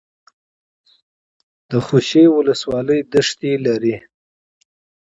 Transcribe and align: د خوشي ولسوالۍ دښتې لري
د 1.69 1.71
خوشي 1.85 2.23
ولسوالۍ 2.37 2.99
دښتې 3.13 3.53
لري 3.65 3.95